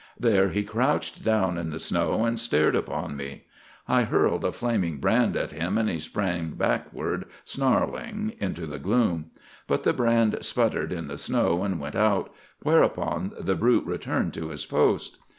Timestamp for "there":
0.19-0.49